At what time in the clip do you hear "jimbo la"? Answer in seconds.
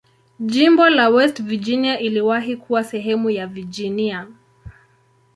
0.39-1.09